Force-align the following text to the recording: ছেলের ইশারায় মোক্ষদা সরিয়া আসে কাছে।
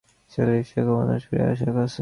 ছেলের 0.31 0.57
ইশারায় 0.63 0.85
মোক্ষদা 0.87 1.15
সরিয়া 1.19 1.45
আসে 1.51 1.65
কাছে। 1.67 1.89